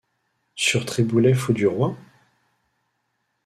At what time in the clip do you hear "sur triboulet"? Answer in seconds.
0.55-1.35